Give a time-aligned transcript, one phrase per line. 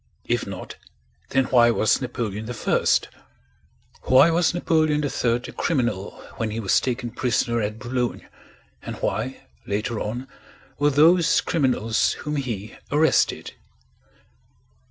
[0.25, 0.77] If not,
[1.29, 2.87] then why was Napoleon I?
[4.01, 8.25] Why was Napoleon III a criminal when he was taken prisoner at Boulogne,
[8.81, 10.27] and why, later on,
[10.79, 13.53] were those criminals whom he arrested?